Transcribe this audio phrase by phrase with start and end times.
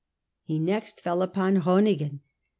[0.41, 2.21] He next fell upon Groningen.